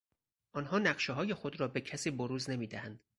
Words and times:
آنها 0.51 0.79
نقشههای 0.79 1.33
خود 1.33 1.59
را 1.59 1.67
به 1.67 1.81
کسی 1.81 2.11
بروز 2.11 2.49
نمیدهند. 2.49 3.03